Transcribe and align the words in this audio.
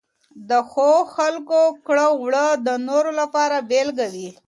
د 0.49 0.51
ښه 0.71 0.91
خلکو 1.15 1.61
کړه 1.87 2.07
وړه 2.21 2.47
د 2.67 2.69
نورو 2.87 3.11
لپاره 3.19 3.57
بېلګه 3.69 4.07
وي. 4.13 4.29